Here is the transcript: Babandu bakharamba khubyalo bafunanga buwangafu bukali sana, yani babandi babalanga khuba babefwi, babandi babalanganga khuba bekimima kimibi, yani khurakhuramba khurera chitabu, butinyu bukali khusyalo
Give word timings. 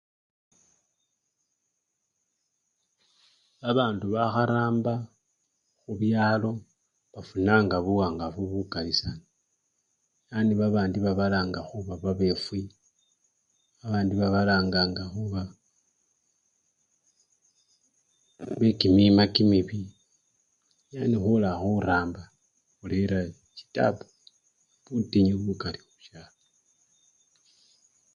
Babandu 3.61 4.05
bakharamba 4.15 4.93
khubyalo 5.81 6.51
bafunanga 7.13 7.75
buwangafu 7.85 8.39
bukali 8.51 8.93
sana, 9.01 9.25
yani 10.31 10.53
babandi 10.59 10.97
babalanga 11.05 11.59
khuba 11.69 11.93
babefwi, 12.03 12.61
babandi 13.79 14.13
babalanganga 14.21 15.03
khuba 15.13 15.41
bekimima 18.59 19.23
kimibi, 19.33 19.79
yani 20.95 21.15
khurakhuramba 21.23 22.21
khurera 22.77 23.19
chitabu, 23.55 24.05
butinyu 24.87 25.35
bukali 25.45 25.79
khusyalo 25.87 26.37